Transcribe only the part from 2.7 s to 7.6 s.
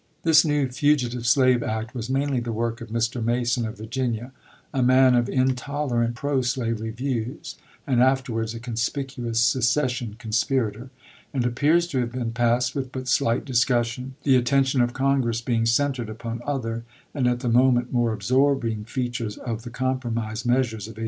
of Mr. Mason, of Virginia,— a man of intolerant pro slavery views,